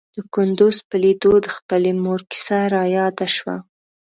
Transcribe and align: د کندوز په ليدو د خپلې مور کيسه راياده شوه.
د 0.15 0.17
کندوز 0.33 0.77
په 0.89 0.95
ليدو 1.03 1.33
د 1.41 1.47
خپلې 1.55 1.91
مور 2.03 2.19
کيسه 2.31 2.59
راياده 2.75 3.27
شوه. 3.35 3.55